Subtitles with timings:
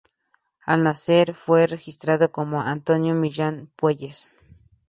[0.65, 4.31] Al nacer, fue registrado como Antonio Millán Puelles.